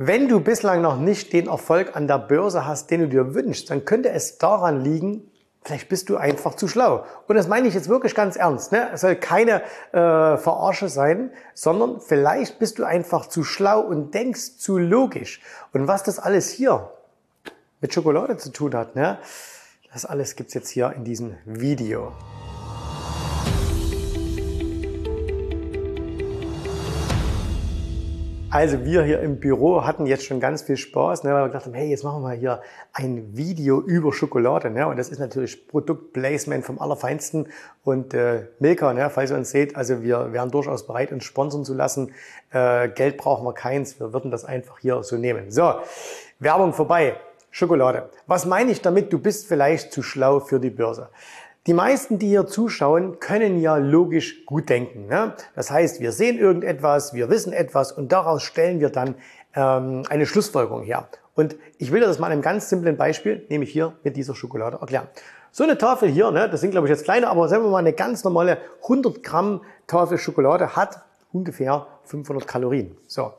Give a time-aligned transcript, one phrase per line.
[0.00, 3.68] Wenn du bislang noch nicht den Erfolg an der Börse hast, den du dir wünschst,
[3.68, 5.28] dann könnte es daran liegen,
[5.64, 7.04] vielleicht bist du einfach zu schlau.
[7.26, 8.70] Und das meine ich jetzt wirklich ganz ernst.
[8.70, 8.90] Ne?
[8.94, 14.58] Es soll keine äh, Verarsche sein, sondern vielleicht bist du einfach zu schlau und denkst
[14.58, 15.40] zu logisch.
[15.72, 16.92] Und was das alles hier
[17.80, 19.18] mit Schokolade zu tun hat, ne?
[19.92, 22.12] das alles gibt's jetzt hier in diesem Video.
[28.50, 31.66] Also wir hier im Büro hatten jetzt schon ganz viel Spaß, ne, weil wir gedacht
[31.66, 32.62] haben, hey, jetzt machen wir mal hier
[32.94, 34.70] ein Video über Schokolade.
[34.70, 37.48] Ne, und das ist natürlich Produktplacement vom Allerfeinsten.
[37.84, 41.66] Und äh, Milka, ne, falls ihr uns seht, also wir wären durchaus bereit, uns sponsern
[41.66, 42.14] zu lassen.
[42.50, 45.50] Äh, Geld brauchen wir keins, wir würden das einfach hier so nehmen.
[45.50, 45.74] So,
[46.38, 47.16] Werbung vorbei.
[47.50, 48.08] Schokolade.
[48.26, 49.12] Was meine ich damit?
[49.12, 51.08] Du bist vielleicht zu schlau für die Börse.
[51.68, 55.06] Die meisten, die hier zuschauen, können ja logisch gut denken.
[55.06, 55.34] Ne?
[55.54, 59.16] Das heißt, wir sehen irgendetwas, wir wissen etwas und daraus stellen wir dann
[59.54, 61.10] ähm, eine Schlussfolgerung her.
[61.34, 65.08] Und ich will das mal einem ganz simplen Beispiel, nämlich hier mit dieser Schokolade, erklären.
[65.50, 67.80] So eine Tafel hier, ne, das sind glaube ich jetzt kleine, aber sagen wir mal
[67.80, 71.02] eine ganz normale 100 Gramm Tafel Schokolade hat
[71.34, 72.96] ungefähr 500 Kalorien.
[73.06, 73.34] So,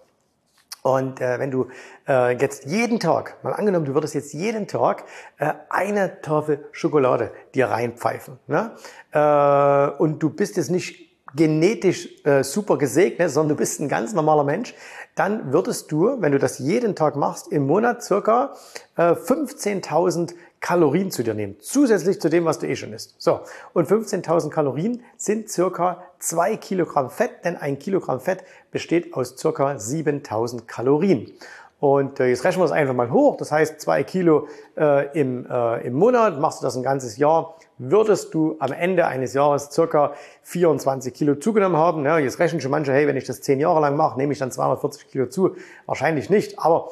[0.81, 1.67] und äh, wenn du
[2.07, 5.03] äh, jetzt jeden Tag, mal angenommen, du würdest jetzt jeden Tag
[5.37, 8.71] äh, eine Tafel Schokolade dir reinpfeifen, ne?
[9.11, 14.13] äh, und du bist jetzt nicht genetisch äh, super gesegnet, sondern du bist ein ganz
[14.13, 14.73] normaler Mensch,
[15.15, 18.53] dann würdest du, wenn du das jeden Tag machst, im Monat circa
[18.95, 23.15] äh, 15.000 Kalorien zu dir nehmen, zusätzlich zu dem, was du eh schon isst.
[23.17, 23.39] So,
[23.73, 29.71] und 15.000 Kalorien sind circa zwei Kilogramm Fett, denn ein Kilogramm Fett besteht aus circa
[29.71, 31.31] 7.000 Kalorien.
[31.79, 35.45] Und äh, jetzt rechnen wir das einfach mal hoch, das heißt zwei Kilo äh, im,
[35.49, 39.69] äh, im Monat, machst du das ein ganzes Jahr, würdest du am Ende eines Jahres
[39.71, 40.13] circa
[40.43, 42.03] 24 Kilo zugenommen haben.
[42.03, 44.39] Ja, jetzt rechnen schon manche, hey, wenn ich das zehn Jahre lang mache, nehme ich
[44.39, 45.55] dann 240 Kilo zu.
[45.85, 46.91] Wahrscheinlich nicht, aber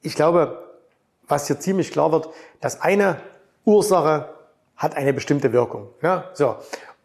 [0.00, 0.63] ich glaube,
[1.28, 2.28] was hier ziemlich klar wird,
[2.60, 3.16] dass eine
[3.64, 4.28] Ursache
[4.76, 5.88] hat eine bestimmte Wirkung.
[6.02, 6.56] Ja, so.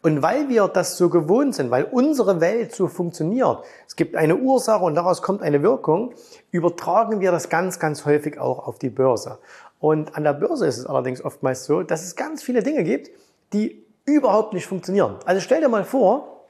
[0.02, 4.36] Und weil wir das so gewohnt sind, weil unsere Welt so funktioniert, es gibt eine
[4.36, 6.14] Ursache und daraus kommt eine Wirkung,
[6.50, 9.38] übertragen wir das ganz, ganz häufig auch auf die Börse.
[9.78, 13.10] Und an der Börse ist es allerdings oftmals so, dass es ganz viele Dinge gibt,
[13.52, 15.16] die überhaupt nicht funktionieren.
[15.26, 16.46] Also stell dir mal vor,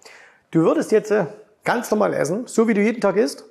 [0.53, 1.27] du würdest jetzt äh,
[1.65, 3.45] ganz normal essen, so wie du jeden Tag isst,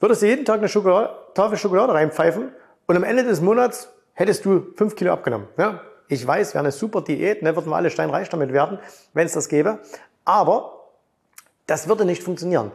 [0.00, 2.50] würdest du jeden Tag eine Schokolade, Tafel Schokolade reinpfeifen
[2.88, 5.46] und am Ende des Monats hättest du fünf Kilo abgenommen.
[5.58, 5.82] Ja?
[6.08, 8.78] Ich weiß, wäre eine super Diät, ne, würden wir alle steinreich damit werden,
[9.12, 9.80] wenn es das gäbe.
[10.24, 10.88] Aber
[11.66, 12.72] das würde nicht funktionieren.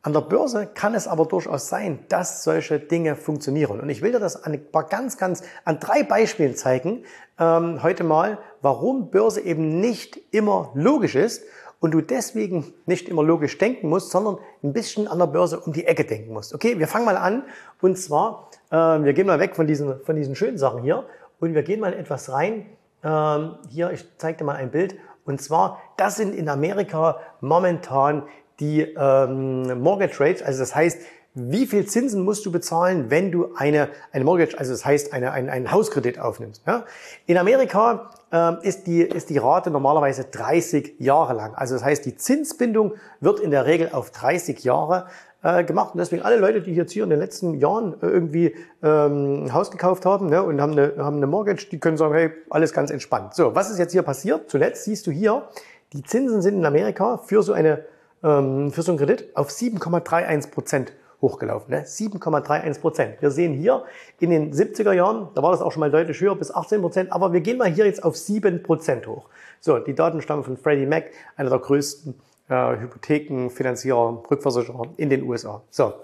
[0.00, 3.80] An der Börse kann es aber durchaus sein, dass solche Dinge funktionieren.
[3.80, 7.04] Und ich will dir das an ein paar ganz, ganz, an drei Beispielen zeigen,
[7.38, 11.44] ähm, heute mal, warum Börse eben nicht immer logisch ist
[11.84, 15.74] und du deswegen nicht immer logisch denken musst, sondern ein bisschen an der Börse um
[15.74, 16.54] die Ecke denken musst.
[16.54, 17.42] Okay, wir fangen mal an
[17.82, 21.04] und zwar, äh, wir gehen mal weg von diesen, von diesen schönen Sachen hier
[21.40, 22.64] und wir gehen mal etwas rein.
[23.02, 24.96] Ähm, hier, ich zeige dir mal ein Bild
[25.26, 28.22] und zwar, das sind in Amerika momentan
[28.60, 31.02] die ähm, Mortgage Rates, also das heißt,
[31.34, 35.32] wie viel Zinsen musst du bezahlen, wenn du eine, eine Mortgage, also das heißt eine,
[35.32, 36.62] ein, einen Hauskredit aufnimmst.
[36.64, 36.84] Ja?
[37.26, 41.54] In Amerika ähm, ist, die, ist die Rate normalerweise 30 Jahre lang.
[41.56, 45.06] Also das heißt, die Zinsbindung wird in der Regel auf 30 Jahre
[45.42, 45.94] äh, gemacht.
[45.94, 49.52] Und deswegen alle Leute, die jetzt hier in den letzten Jahren äh, irgendwie ähm, ein
[49.52, 52.72] Haus gekauft haben ne, und haben eine, haben eine Mortgage, die können sagen, hey, alles
[52.72, 53.34] ganz entspannt.
[53.34, 54.48] So, was ist jetzt hier passiert?
[54.50, 55.48] Zuletzt siehst du hier,
[55.94, 57.84] die Zinsen sind in Amerika für so, eine,
[58.22, 60.92] ähm, für so einen Kredit auf 7,31 Prozent
[61.24, 61.70] hochgelaufen.
[61.70, 61.84] Ne?
[61.84, 63.22] 7,31 Prozent.
[63.22, 63.84] Wir sehen hier
[64.20, 67.12] in den 70er Jahren, da war das auch schon mal deutlich höher, bis 18 Prozent,
[67.12, 69.28] aber wir gehen mal hier jetzt auf 7 Prozent hoch.
[69.60, 72.14] So, die Daten stammen von Freddie Mac, einer der größten
[72.48, 75.62] äh, Hypothekenfinanzierer, Rückversicherer in den USA.
[75.70, 75.94] So,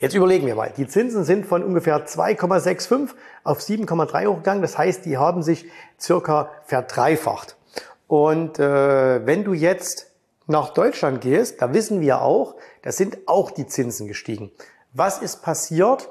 [0.00, 0.72] Jetzt überlegen wir mal.
[0.76, 3.08] Die Zinsen sind von ungefähr 2,65
[3.42, 4.62] auf 7,3 hochgegangen.
[4.62, 5.66] Das heißt, die haben sich
[5.98, 7.56] circa verdreifacht.
[8.06, 10.12] Und äh, wenn du jetzt
[10.46, 14.50] nach Deutschland gehst, da wissen wir auch, da sind auch die Zinsen gestiegen.
[14.92, 16.08] Was ist passiert?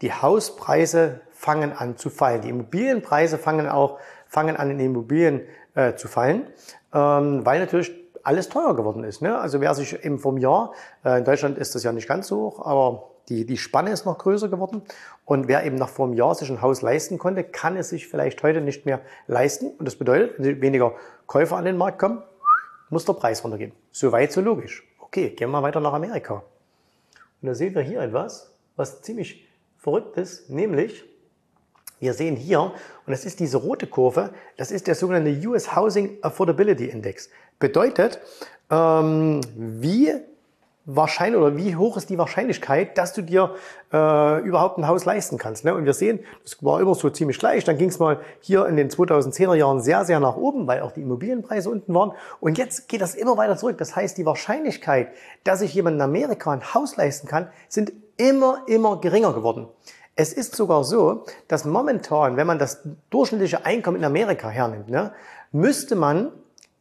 [0.00, 2.42] Die Hauspreise fangen an zu fallen.
[2.42, 5.42] Die Immobilienpreise fangen auch fangen an in Immobilien
[5.74, 6.46] äh, zu fallen,
[6.94, 9.20] ähm, weil natürlich alles teuer geworden ist.
[9.20, 9.38] Ne?
[9.38, 10.72] Also wer sich eben vom Jahr,
[11.04, 14.04] äh, in Deutschland ist das ja nicht ganz so hoch, aber die, die Spanne ist
[14.04, 14.82] noch größer geworden.
[15.24, 18.08] Und wer eben nach vor einem Jahr sich ein Haus leisten konnte, kann es sich
[18.08, 19.70] vielleicht heute nicht mehr leisten.
[19.78, 20.94] Und das bedeutet, wenn weniger
[21.26, 22.22] Käufer an den Markt kommen,
[22.90, 23.72] muss der Preis runtergehen.
[23.90, 24.84] So weit, so logisch.
[25.14, 26.42] Okay, gehen wir weiter nach Amerika.
[27.42, 31.04] Und da sehen wir hier etwas, was ziemlich verrückt ist, nämlich
[32.00, 32.72] wir sehen hier, und
[33.08, 37.28] das ist diese rote Kurve, das ist der sogenannte US Housing Affordability Index.
[37.58, 38.20] Bedeutet,
[38.70, 40.14] ähm, wie
[40.84, 43.54] wahrscheinlich oder wie hoch ist die Wahrscheinlichkeit, dass du dir
[43.92, 45.64] äh, überhaupt ein Haus leisten kannst.
[45.64, 45.74] Ne?
[45.74, 47.64] Und wir sehen, das war immer so ziemlich gleich.
[47.64, 50.92] Dann ging es mal hier in den 2010er Jahren sehr, sehr nach oben, weil auch
[50.92, 52.12] die Immobilienpreise unten waren.
[52.40, 53.78] Und jetzt geht das immer weiter zurück.
[53.78, 55.12] Das heißt, die Wahrscheinlichkeit,
[55.44, 59.68] dass sich jemand in Amerika ein Haus leisten kann, sind immer, immer geringer geworden.
[60.14, 65.12] Es ist sogar so, dass momentan, wenn man das durchschnittliche Einkommen in Amerika hernimmt, ne,
[65.52, 66.32] müsste man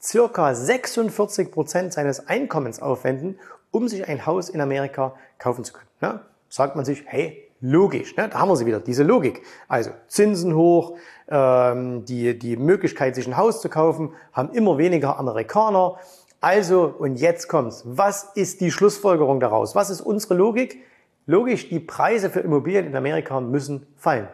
[0.02, 3.40] circa 46 Prozent seines Einkommens aufwenden,
[3.72, 5.90] um sich ein Haus in Amerika kaufen zu können.
[6.02, 6.20] Ne?
[6.50, 8.30] Sagt man sich, hey, logisch, ne?
[8.30, 9.44] da haben wir sie wieder, diese Logik.
[9.68, 10.98] Also Zinsen hoch,
[11.30, 15.98] ähm, die, die Möglichkeit, sich ein Haus zu kaufen, haben immer weniger Amerikaner.
[16.42, 17.84] Also, und jetzt kommt's.
[17.86, 19.76] Was ist die Schlussfolgerung daraus?
[19.76, 20.84] Was ist unsere Logik?
[21.28, 24.28] Logisch, die Preise für Immobilien in Amerika müssen fallen.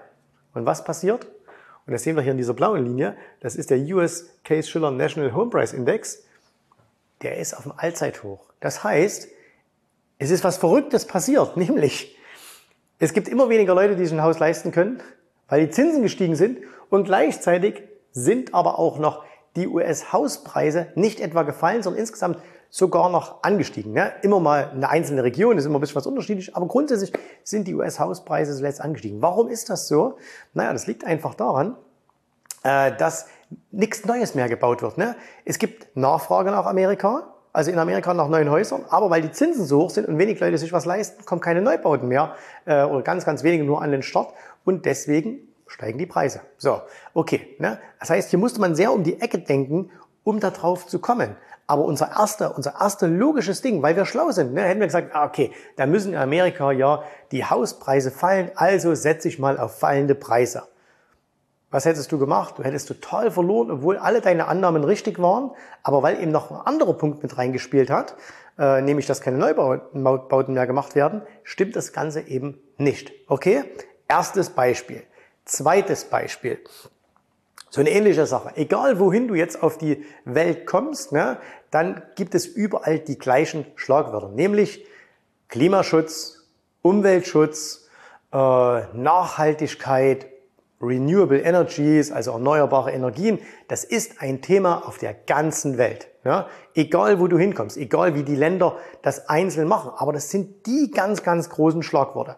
[0.53, 1.27] Und was passiert?
[1.85, 3.15] Und das sehen wir hier in dieser blauen Linie.
[3.41, 6.23] Das ist der US Case Shiller National Home Price Index.
[7.21, 8.46] Der ist auf dem Allzeithoch.
[8.59, 9.27] Das heißt,
[10.19, 12.17] es ist was Verrücktes passiert, nämlich
[12.99, 15.01] es gibt immer weniger Leute, die sich ein Haus leisten können,
[15.47, 16.59] weil die Zinsen gestiegen sind
[16.89, 19.23] und gleichzeitig sind aber auch noch
[19.55, 22.39] die US-Hauspreise nicht etwa gefallen, sondern insgesamt
[22.69, 23.93] sogar noch angestiegen.
[23.95, 27.13] Ja, immer mal eine einzelne Region ist immer ein bisschen was unterschiedlich, aber grundsätzlich
[27.43, 29.21] sind die US-Hauspreise zuletzt angestiegen.
[29.21, 30.17] Warum ist das so?
[30.53, 31.77] Naja, das liegt einfach daran,
[32.63, 33.27] äh, dass
[33.71, 34.97] nichts Neues mehr gebaut wird.
[34.97, 35.15] Ne?
[35.45, 39.65] Es gibt Nachfrage nach Amerika, also in Amerika nach neuen Häusern, aber weil die Zinsen
[39.65, 43.01] so hoch sind und wenig Leute sich was leisten, kommen keine Neubauten mehr äh, oder
[43.01, 44.31] ganz, ganz wenige nur an den Start
[44.63, 46.41] und deswegen steigen die Preise.
[46.59, 46.81] So,
[47.15, 47.55] okay.
[47.57, 47.79] Ne?
[47.99, 49.89] Das heißt, hier musste man sehr um die Ecke denken,
[50.23, 51.35] um da drauf zu kommen.
[51.65, 55.15] Aber unser erster, unser erster logisches Ding, weil wir schlau sind, ne, hätten wir gesagt,
[55.15, 57.01] ah, okay, da müssen in Amerika ja
[57.31, 60.61] die Hauspreise fallen, also setze ich mal auf fallende Preise.
[61.69, 62.57] Was hättest du gemacht?
[62.57, 65.51] Du hättest total verloren, obwohl alle deine Annahmen richtig waren,
[65.83, 68.15] aber weil eben noch ein anderer Punkt mit reingespielt hat,
[68.57, 73.11] äh, nämlich dass keine Neubauten mehr gemacht werden, stimmt das Ganze eben nicht.
[73.27, 73.65] Okay?
[74.07, 75.03] Erstes Beispiel.
[75.43, 76.59] Zweites Beispiel.
[77.69, 78.53] So eine ähnliche Sache.
[78.55, 81.37] Egal wohin du jetzt auf die Welt kommst, ne,
[81.69, 84.85] dann gibt es überall die gleichen Schlagwörter, nämlich
[85.49, 86.47] Klimaschutz,
[86.81, 87.89] Umweltschutz,
[88.31, 90.27] äh, Nachhaltigkeit,
[90.81, 96.09] Renewable Energies, also erneuerbare Energien, das ist ein Thema auf der ganzen Welt.
[96.23, 96.47] Ja?
[96.75, 100.91] Egal wo du hinkommst, egal wie die Länder das einzeln machen, aber das sind die
[100.91, 102.37] ganz, ganz großen Schlagworte.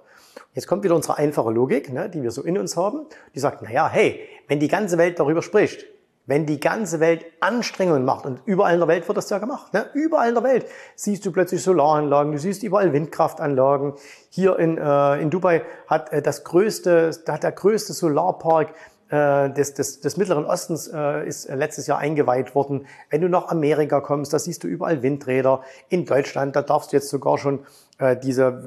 [0.54, 3.06] Jetzt kommt wieder unsere einfache Logik, ne, die wir so in uns haben,
[3.36, 5.86] die sagt, na ja, hey, wenn die ganze Welt darüber spricht,
[6.30, 9.74] wenn die ganze Welt Anstrengungen macht, und überall in der Welt wird das ja gemacht,
[9.74, 9.90] ne?
[9.96, 13.94] überall in der Welt siehst du plötzlich Solaranlagen, du siehst überall Windkraftanlagen.
[14.30, 18.76] Hier in, äh, in Dubai hat äh, das größte, hat der größte Solarpark
[19.10, 22.86] äh, des, des, des Mittleren Ostens äh, ist letztes Jahr eingeweiht worden.
[23.10, 25.64] Wenn du nach Amerika kommst, da siehst du überall Windräder.
[25.90, 27.66] In Deutschland, da darfst du jetzt sogar schon
[28.00, 28.18] äh,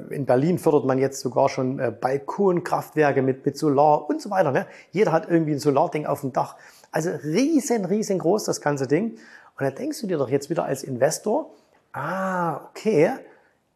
[0.09, 4.51] in Berlin fördert man jetzt sogar schon äh, Balkonkraftwerke mit, mit Solar und so weiter.
[4.51, 4.67] Ne?
[4.91, 6.55] Jeder hat irgendwie ein Solarding auf dem Dach.
[6.91, 9.17] Also riesen, riesengroß das ganze Ding.
[9.57, 11.51] Und da denkst du dir doch jetzt wieder als Investor,
[11.93, 13.11] ah, okay,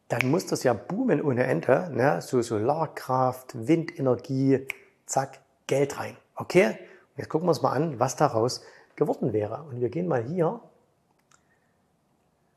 [0.08, 1.90] dann muss das ja boomen ohne Ende.
[1.92, 2.22] Ne?
[2.22, 4.66] So Solarkraft, Windenergie,
[5.06, 6.16] zack, Geld rein.
[6.36, 6.78] Okay,
[7.16, 8.62] jetzt gucken wir uns mal an, was daraus
[8.96, 9.64] geworden wäre.
[9.68, 10.60] Und wir gehen mal hier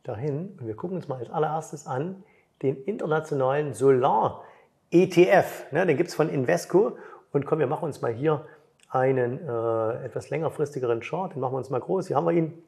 [0.04, 2.24] dahin und wir gucken uns mal als allererstes an
[2.62, 5.72] den internationalen Solar-ETF.
[5.72, 5.86] Ne?
[5.86, 6.98] Den gibt's von Invesco.
[7.32, 8.46] Und komm, wir machen uns mal hier
[8.90, 12.62] einen äh, etwas längerfristigeren Chart, den machen wir uns mal groß, hier haben wir ihn.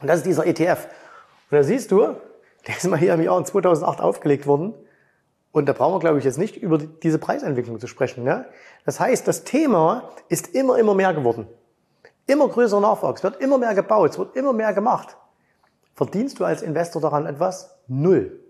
[0.00, 0.88] Und das ist dieser ETF.
[1.50, 2.16] Und da siehst du,
[2.66, 4.74] der ist mal hier im Jahr 2008 aufgelegt worden.
[5.52, 8.24] Und da brauchen wir, glaube ich, jetzt nicht über diese Preisentwicklung zu sprechen.
[8.24, 8.46] Ne?
[8.86, 11.46] Das heißt, das Thema ist immer, immer mehr geworden.
[12.26, 15.18] Immer größerer Nachwuchs, wird immer mehr gebaut, es wird immer mehr gemacht.
[15.94, 17.76] Verdienst du als Investor daran etwas?
[17.88, 18.41] Null.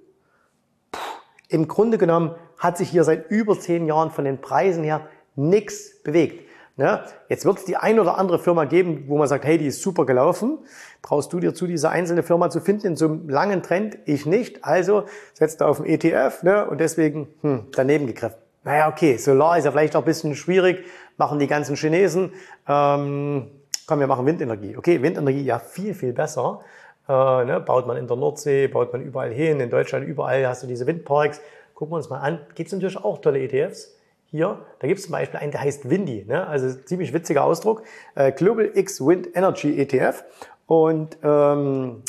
[1.52, 5.06] Im Grunde genommen hat sich hier seit über zehn Jahren von den Preisen her
[5.36, 6.48] nichts bewegt.
[6.78, 9.66] Ja, jetzt wird es die ein oder andere Firma geben, wo man sagt, hey, die
[9.66, 10.58] ist super gelaufen.
[11.02, 13.98] Traust du dir zu, diese einzelne Firma zu finden in so einem langen Trend?
[14.06, 14.64] Ich nicht.
[14.64, 15.04] Also
[15.34, 18.38] setzt du auf den ETF ne, und deswegen hm, daneben gegriffen.
[18.64, 20.86] Naja, okay, Solar ist ja vielleicht auch ein bisschen schwierig,
[21.18, 22.32] machen die ganzen Chinesen.
[22.66, 23.48] Ähm,
[23.86, 24.74] komm, wir machen Windenergie.
[24.78, 26.60] Okay, Windenergie ja viel, viel besser.
[27.08, 30.62] Äh, ne, baut man in der Nordsee, baut man überall hin, in Deutschland überall hast
[30.62, 31.40] du diese Windparks.
[31.74, 32.40] Gucken wir uns mal an.
[32.54, 33.96] Gibt es natürlich auch tolle ETFs.
[34.26, 36.46] Hier, da gibt es zum Beispiel einen, der heißt Windy, ne?
[36.46, 37.82] also ziemlich witziger Ausdruck,
[38.14, 40.24] äh, Global X Wind Energy ETF.
[40.66, 42.02] Und ähm,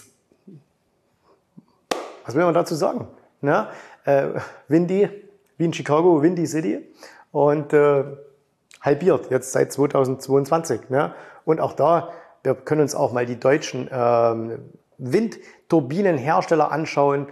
[2.24, 3.08] was will man dazu sagen?
[3.42, 3.68] Ne?
[4.06, 4.28] Äh,
[4.70, 5.10] Windy,
[5.58, 6.88] wie in Chicago, Windy City
[7.34, 8.06] und äh,
[8.80, 10.90] halbiert jetzt seit 2022.
[10.90, 11.14] Ne?
[11.44, 14.60] Und auch da, wir können uns auch mal die deutschen ähm,
[15.12, 17.28] Windturbinenhersteller anschauen.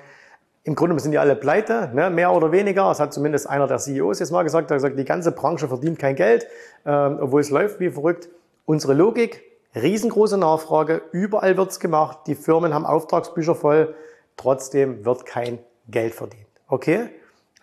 [0.63, 2.10] Im Grunde sind die alle pleite, ne?
[2.10, 2.84] mehr oder weniger.
[2.90, 4.70] Das hat zumindest einer der CEOs jetzt mal gesagt.
[4.70, 6.46] Er hat gesagt, die ganze Branche verdient kein Geld,
[6.86, 8.30] ähm, obwohl es läuft wie verrückt.
[8.66, 9.44] Unsere Logik,
[9.75, 13.96] riesengroße Nachfrage, überall wird's gemacht, die Firmen haben Auftragsbücher voll,
[14.38, 16.46] trotzdem wird kein Geld verdient.
[16.68, 17.10] Okay?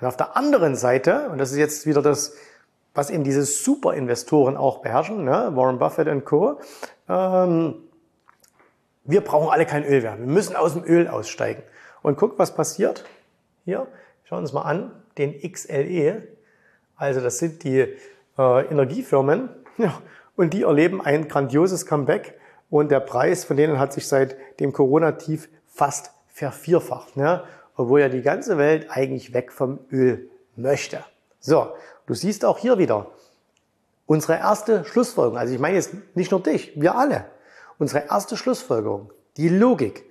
[0.00, 2.35] Und auf der anderen Seite, und das ist jetzt wieder das,
[2.95, 5.50] was eben diese Superinvestoren auch beherrschen, ne?
[5.55, 6.59] Warren Buffett und Co.,
[7.09, 7.75] ähm,
[9.09, 10.19] wir brauchen alle kein Öl mehr.
[10.19, 11.62] Wir müssen aus dem Öl aussteigen.
[12.03, 13.05] Und guck, was passiert.
[13.65, 13.87] Hier,
[14.25, 16.29] schauen wir uns mal an, den XLE.
[16.95, 17.81] Also das sind die
[18.38, 19.50] äh, Energiefirmen.
[19.81, 20.03] Ja,
[20.35, 22.35] und die erleben ein grandioses Comeback.
[22.69, 27.17] Und der Preis von denen hat sich seit dem Corona-Tief fast vervierfacht.
[27.17, 27.45] Ne?
[27.77, 31.05] Obwohl ja die ganze Welt eigentlich weg vom Öl möchte.
[31.38, 31.69] So,
[32.07, 33.07] du siehst auch hier wieder
[34.07, 35.38] unsere erste Schlussfolgerung.
[35.38, 37.27] Also ich meine jetzt nicht nur dich, wir alle.
[37.79, 40.05] Unsere erste Schlussfolgerung, die Logik.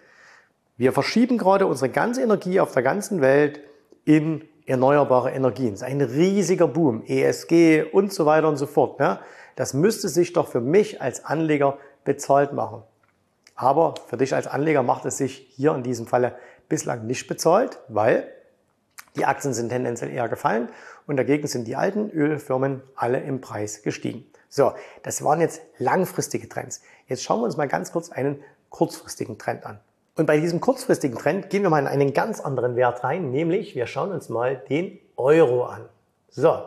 [0.77, 3.59] Wir verschieben gerade unsere ganze Energie auf der ganzen Welt
[4.05, 5.71] in erneuerbare Energien.
[5.71, 9.01] Das ist ein riesiger Boom, ESG und so weiter und so fort.
[9.57, 12.83] Das müsste sich doch für mich als Anleger bezahlt machen.
[13.55, 16.35] Aber für dich als Anleger macht es sich hier in diesem Falle
[16.69, 18.31] bislang nicht bezahlt, weil
[19.17, 20.69] die Aktien sind tendenziell eher gefallen
[21.07, 24.25] und dagegen sind die alten Ölfirmen alle im Preis gestiegen.
[24.49, 24.73] So,
[25.03, 26.81] das waren jetzt langfristige Trends.
[27.07, 29.79] Jetzt schauen wir uns mal ganz kurz einen kurzfristigen Trend an.
[30.15, 33.75] Und bei diesem kurzfristigen Trend gehen wir mal in einen ganz anderen Wert rein, nämlich
[33.75, 35.85] wir schauen uns mal den Euro an.
[36.29, 36.63] So,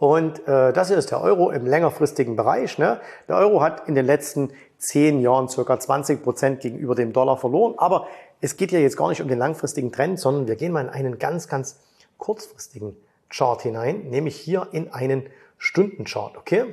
[0.00, 2.78] und äh, das hier ist der Euro im längerfristigen Bereich.
[2.78, 3.02] Ne?
[3.28, 7.74] Der Euro hat in den letzten zehn Jahren circa 20 Prozent gegenüber dem Dollar verloren.
[7.76, 8.06] Aber
[8.40, 10.88] es geht ja jetzt gar nicht um den langfristigen Trend, sondern wir gehen mal in
[10.88, 11.80] einen ganz, ganz
[12.16, 12.96] kurzfristigen
[13.28, 15.26] Chart hinein, nämlich hier in einen
[15.58, 16.38] Stundenchart.
[16.38, 16.72] Okay?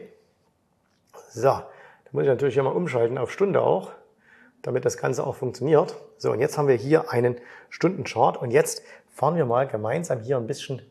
[1.30, 1.68] So, da
[2.12, 3.92] muss ich natürlich hier mal umschalten auf Stunde auch
[4.62, 5.96] damit das Ganze auch funktioniert.
[6.18, 10.38] So, und jetzt haben wir hier einen Stundenchart und jetzt fahren wir mal gemeinsam hier
[10.38, 10.82] ein bisschen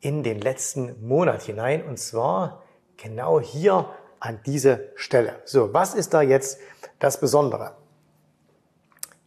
[0.00, 2.62] in den letzten Monat hinein und zwar
[2.96, 3.88] genau hier
[4.20, 5.40] an diese Stelle.
[5.44, 6.60] So, was ist da jetzt
[6.98, 7.72] das Besondere?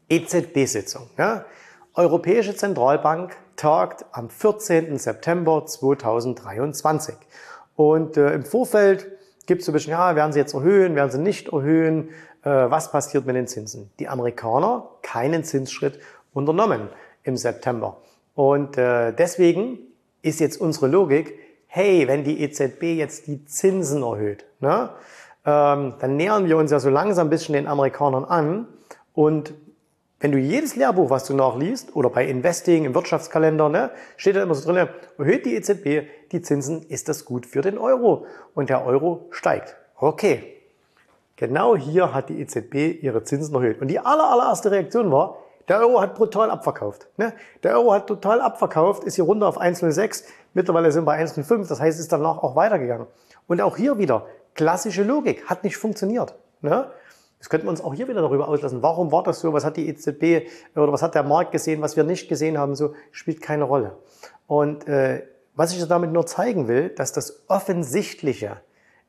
[0.09, 1.09] EZB-Sitzung.
[1.17, 1.45] Ja?
[1.93, 4.97] Europäische Zentralbank tagt am 14.
[4.97, 7.15] September 2023.
[7.75, 9.18] Und äh, im Vorfeld
[9.49, 12.09] gibt es so ein bisschen, ja, werden sie jetzt erhöhen, werden sie nicht erhöhen,
[12.43, 13.89] äh, was passiert mit den Zinsen?
[13.97, 15.99] Die Amerikaner keinen Zinsschritt
[16.33, 16.87] unternommen
[17.23, 17.97] im September.
[18.35, 19.79] Und äh, deswegen
[20.21, 21.33] ist jetzt unsere Logik,
[21.65, 24.91] hey, wenn die EZB jetzt die Zinsen erhöht, ne,
[25.45, 28.67] ähm, dann nähern wir uns ja so langsam ein bisschen den Amerikanern an.
[29.13, 29.53] Und
[30.19, 34.43] wenn du jedes Lehrbuch, was du nachliest, oder bei Investing im Wirtschaftskalender, ne, steht da
[34.43, 38.25] immer so drin, erhöht die EZB die Zinsen, ist das gut für den Euro.
[38.53, 39.75] Und der Euro steigt.
[39.95, 40.59] Okay,
[41.39, 43.79] Genau hier hat die EZB ihre Zinsen erhöht.
[43.79, 45.37] Und die aller, allererste Reaktion war,
[45.69, 47.07] der Euro hat brutal abverkauft.
[47.15, 47.31] Ne?
[47.63, 50.25] Der Euro hat total abverkauft, ist hier runter auf 1,06.
[50.53, 51.69] Mittlerweile sind wir bei 1,05.
[51.69, 53.07] Das heißt, es ist danach auch weitergegangen.
[53.47, 56.35] Und auch hier wieder, klassische Logik, hat nicht funktioniert.
[56.59, 56.91] Ne?
[57.39, 58.81] Das könnten wir uns auch hier wieder darüber auslassen.
[58.81, 59.53] Warum war das so?
[59.53, 62.75] Was hat die EZB oder was hat der Markt gesehen, was wir nicht gesehen haben?
[62.75, 63.97] So spielt keine Rolle.
[64.45, 65.23] Und äh,
[65.55, 68.57] was ich damit nur zeigen will, dass das Offensichtliche,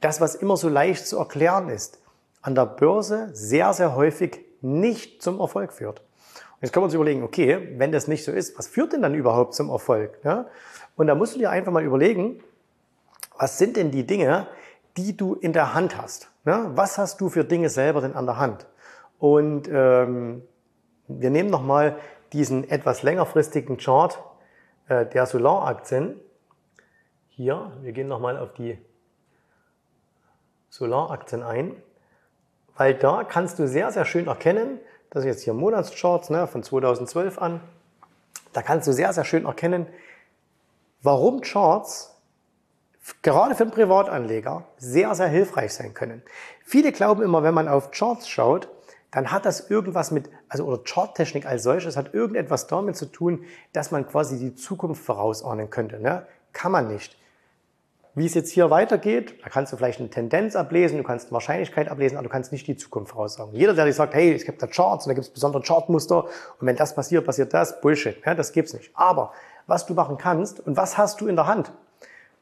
[0.00, 2.00] das, was immer so leicht zu erklären ist,
[2.42, 6.00] an der Börse sehr, sehr häufig nicht zum Erfolg führt.
[6.00, 9.02] Und jetzt können wir uns überlegen, okay, wenn das nicht so ist, was führt denn
[9.02, 10.18] dann überhaupt zum Erfolg?
[10.24, 10.46] Ja?
[10.96, 12.42] Und da musst du dir einfach mal überlegen,
[13.38, 14.46] was sind denn die Dinge,
[14.96, 16.30] die du in der Hand hast?
[16.50, 16.76] Ja?
[16.76, 18.66] Was hast du für Dinge selber denn an der Hand?
[19.18, 20.42] Und ähm,
[21.08, 21.96] wir nehmen nochmal
[22.32, 24.18] diesen etwas längerfristigen Chart
[24.88, 26.20] äh, der Solaraktien.
[27.28, 28.78] Hier, wir gehen nochmal auf die
[30.68, 31.76] Solaraktien ein
[32.80, 34.80] weil da kannst du sehr, sehr schön erkennen,
[35.10, 37.60] das ist jetzt hier Monatscharts ne, von 2012 an,
[38.54, 39.86] da kannst du sehr, sehr schön erkennen,
[41.02, 42.09] warum Charts
[43.22, 46.22] gerade für einen Privatanleger sehr, sehr hilfreich sein können.
[46.64, 48.68] Viele glauben immer, wenn man auf Charts schaut,
[49.10, 53.44] dann hat das irgendwas mit, also oder Charttechnik als solches hat irgendetwas damit zu tun,
[53.72, 55.98] dass man quasi die Zukunft vorausahnen könnte.
[55.98, 56.26] Ne?
[56.52, 57.16] Kann man nicht.
[58.14, 61.32] Wie es jetzt hier weitergeht, da kannst du vielleicht eine Tendenz ablesen, du kannst eine
[61.32, 63.54] Wahrscheinlichkeit ablesen, aber du kannst nicht die Zukunft voraussagen.
[63.54, 66.24] Jeder, der dir sagt, hey, es gibt da Charts und da gibt es besondere Chartmuster
[66.24, 68.16] und wenn das passiert, passiert das, Bullshit.
[68.24, 68.90] Ja, das gibt's nicht.
[68.94, 69.32] Aber
[69.66, 71.72] was du machen kannst und was hast du in der Hand?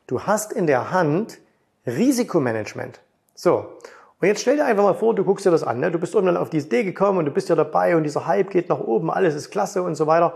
[0.09, 1.39] Du hast in der Hand
[1.87, 2.99] Risikomanagement.
[3.35, 3.77] So.
[4.21, 5.81] Und jetzt stell dir einfach mal vor, du guckst dir das an.
[5.81, 5.91] Ne?
[5.91, 8.51] Du bist irgendwann auf die Idee gekommen und du bist ja dabei und dieser Hype
[8.51, 10.33] geht nach oben, alles ist klasse und so weiter.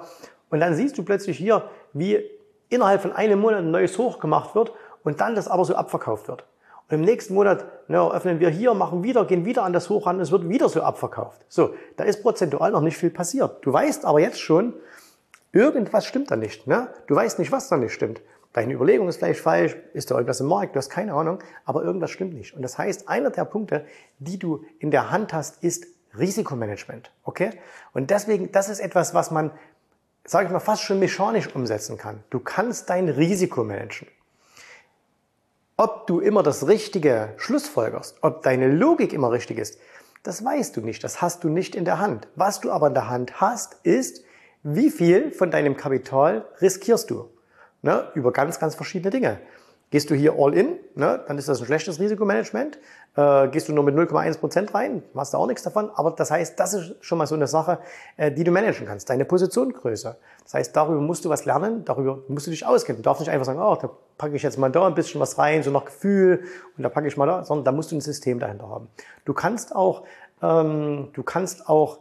[0.50, 1.64] Und dann siehst du plötzlich hier,
[1.94, 2.22] wie
[2.68, 4.72] innerhalb von einem Monat ein neues Hoch gemacht wird
[5.04, 6.44] und dann das aber so abverkauft wird.
[6.90, 10.04] Und im nächsten Monat ne, öffnen wir hier, machen wieder, gehen wieder an das Hoch
[10.06, 11.46] ran, es wird wieder so abverkauft.
[11.48, 13.64] So, da ist prozentual noch nicht viel passiert.
[13.64, 14.74] Du weißt aber jetzt schon,
[15.52, 16.66] Irgendwas stimmt da nicht.
[16.66, 16.88] Ne?
[17.06, 18.22] Du weißt nicht, was da nicht stimmt.
[18.52, 21.82] Deine Überlegung ist vielleicht falsch, ist da irgendwas im Markt, du hast keine Ahnung, aber
[21.82, 22.54] irgendwas stimmt nicht.
[22.54, 23.86] Und das heißt, einer der Punkte,
[24.18, 25.86] die du in der Hand hast, ist
[26.18, 27.10] Risikomanagement.
[27.24, 27.50] Okay?
[27.94, 29.50] Und deswegen, das ist etwas, was man,
[30.24, 32.22] sage ich mal, fast schon mechanisch umsetzen kann.
[32.28, 34.08] Du kannst dein Risiko managen.
[35.78, 39.78] Ob du immer das Richtige schlussfolgerst, ob deine Logik immer richtig ist,
[40.22, 42.28] das weißt du nicht, das hast du nicht in der Hand.
[42.36, 44.22] Was du aber in der Hand hast, ist,
[44.62, 47.31] wie viel von deinem Kapital riskierst du?
[47.82, 49.38] Ne, über ganz, ganz verschiedene Dinge.
[49.90, 52.78] Gehst du hier all in, ne, dann ist das ein schlechtes Risikomanagement.
[53.14, 55.90] Äh, gehst du nur mit 0,1 Prozent rein, hast du auch nichts davon.
[55.94, 57.78] Aber das heißt, das ist schon mal so eine Sache,
[58.16, 59.10] äh, die du managen kannst.
[59.10, 60.16] Deine Positiongröße.
[60.44, 63.02] Das heißt, darüber musst du was lernen, darüber musst du dich auskennen.
[63.02, 65.36] Du darfst nicht einfach sagen, oh, da packe ich jetzt mal da ein bisschen was
[65.36, 66.44] rein, so nach Gefühl
[66.78, 68.88] und da packe ich mal da, sondern da musst du ein System dahinter haben.
[69.26, 70.04] Du kannst auch,
[70.40, 71.98] ähm, du kannst auch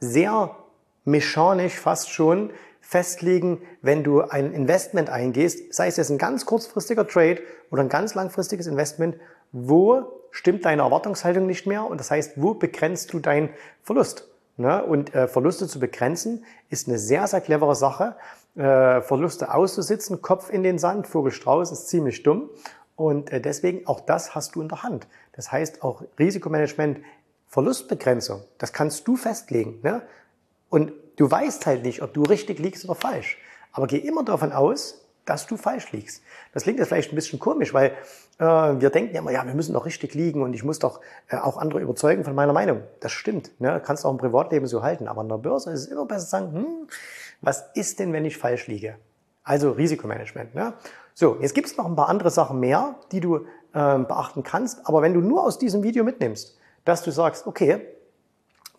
[0.00, 0.56] sehr
[1.04, 2.50] mechanisch fast schon
[2.86, 7.38] festlegen, wenn du ein Investment eingehst, sei es jetzt ein ganz kurzfristiger Trade
[7.70, 9.16] oder ein ganz langfristiges Investment,
[9.52, 13.48] wo stimmt deine Erwartungshaltung nicht mehr und das heißt, wo begrenzt du deinen
[13.82, 14.28] Verlust?
[14.56, 14.84] Ne?
[14.84, 18.16] Und äh, Verluste zu begrenzen ist eine sehr, sehr clevere Sache.
[18.54, 22.50] Äh, Verluste auszusitzen, Kopf in den Sand, Vogelstrauß ist ziemlich dumm
[22.96, 25.06] und äh, deswegen auch das hast du in der Hand.
[25.32, 26.98] Das heißt auch Risikomanagement,
[27.48, 29.80] Verlustbegrenzung, das kannst du festlegen.
[29.82, 30.02] Ne?
[30.68, 33.38] Und du weißt halt nicht, ob du richtig liegst oder falsch.
[33.72, 36.22] Aber geh immer davon aus, dass du falsch liegst.
[36.52, 37.92] Das klingt jetzt vielleicht ein bisschen komisch, weil
[38.38, 41.00] äh, wir denken ja immer, ja, wir müssen doch richtig liegen und ich muss doch
[41.28, 42.82] äh, auch andere überzeugen von meiner Meinung.
[43.00, 43.58] Das stimmt.
[43.60, 43.80] Ne?
[43.84, 45.08] Kannst auch im Privatleben so halten.
[45.08, 46.88] Aber in der Börse ist es immer besser zu sagen, hm,
[47.40, 48.96] was ist denn, wenn ich falsch liege?
[49.42, 50.54] Also Risikomanagement.
[50.54, 50.74] Ne?
[51.14, 53.40] So, jetzt gibt es noch ein paar andere Sachen mehr, die du äh,
[53.72, 54.86] beachten kannst.
[54.86, 57.80] Aber wenn du nur aus diesem Video mitnimmst, dass du sagst, okay,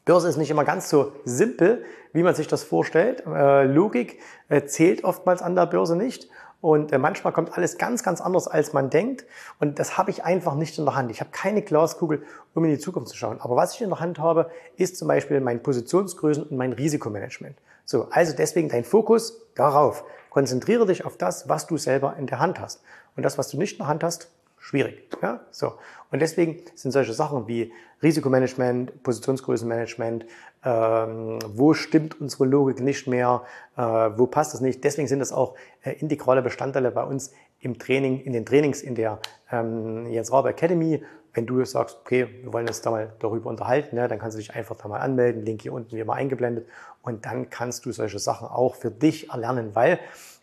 [0.05, 1.83] Börse ist nicht immer ganz so simpel,
[2.13, 3.23] wie man sich das vorstellt.
[3.25, 4.19] Äh, Logik
[4.49, 6.29] äh, zählt oftmals an der Börse nicht.
[6.61, 9.25] Und äh, manchmal kommt alles ganz, ganz anders, als man denkt.
[9.59, 11.11] Und das habe ich einfach nicht in der Hand.
[11.11, 13.41] Ich habe keine Glaskugel, um in die Zukunft zu schauen.
[13.41, 17.57] Aber was ich in der Hand habe, ist zum Beispiel mein Positionsgrößen und mein Risikomanagement.
[17.83, 20.03] So, also deswegen dein Fokus darauf.
[20.29, 22.81] Konzentriere dich auf das, was du selber in der Hand hast.
[23.15, 24.29] Und das, was du nicht in der Hand hast,
[24.65, 25.07] schwierig.
[25.21, 25.41] Ja?
[25.51, 25.73] So.
[26.11, 30.25] Und deswegen sind solche Sachen wie Risikomanagement, Positionsgrößenmanagement,
[30.63, 33.43] ähm, wo stimmt unsere Logik nicht mehr,
[33.77, 34.83] äh, wo passt es nicht.
[34.83, 38.95] Deswegen sind das auch äh, integrale Bestandteile bei uns im Training, in den Trainings in
[38.95, 39.19] der
[39.51, 41.03] ähm, Jens Rabe Academy.
[41.33, 44.39] Wenn du sagst, okay, wir wollen uns da mal darüber unterhalten, ne, dann kannst du
[44.39, 46.65] dich einfach da mal anmelden, Link hier unten wie immer eingeblendet
[47.03, 49.99] und dann kannst du solche Sachen auch für dich erlernen, weil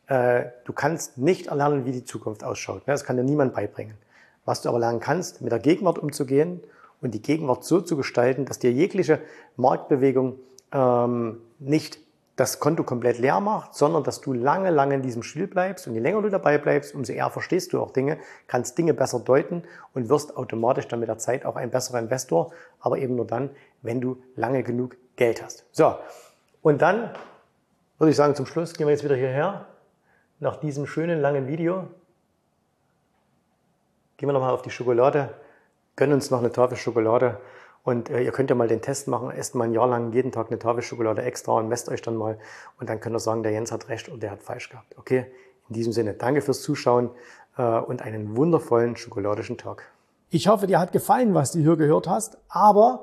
[0.09, 2.87] äh, du kannst nicht erlernen, wie die Zukunft ausschaut.
[2.87, 2.93] Ne?
[2.93, 3.95] Das kann dir niemand beibringen.
[4.45, 6.61] Was du aber lernen kannst, mit der Gegenwart umzugehen
[7.01, 9.21] und die Gegenwart so zu gestalten, dass dir jegliche
[9.57, 10.37] Marktbewegung
[10.73, 11.99] ähm, nicht
[12.37, 15.95] das Konto komplett leer macht, sondern dass du lange, lange in diesem Spiel bleibst und
[15.95, 19.65] je länger du dabei bleibst, umso eher verstehst du auch Dinge, kannst Dinge besser deuten
[19.93, 22.51] und wirst automatisch dann mit der Zeit auch ein besserer Investor,
[22.81, 23.51] aber eben nur dann,
[23.83, 25.67] wenn du lange genug Geld hast.
[25.73, 25.95] So,
[26.63, 27.11] und dann
[27.99, 29.67] würde ich sagen, zum Schluss gehen wir jetzt wieder hierher,
[30.41, 31.87] nach diesem schönen langen Video.
[34.23, 35.31] Gehen wir nochmal auf die Schokolade,
[35.97, 37.41] gönnen uns noch eine Tafel Schokolade
[37.83, 40.31] und äh, ihr könnt ja mal den Test machen, esst mal ein Jahr lang jeden
[40.31, 42.39] Tag eine Tafel Schokolade extra und messt euch dann mal
[42.79, 44.97] und dann könnt ihr sagen, der Jens hat recht und der hat falsch gehabt.
[44.97, 45.27] Okay?
[45.69, 47.11] In diesem Sinne, danke fürs Zuschauen
[47.59, 49.91] äh, und einen wundervollen schokoladischen Tag.
[50.31, 53.03] Ich hoffe, dir hat gefallen, was du hier gehört hast, aber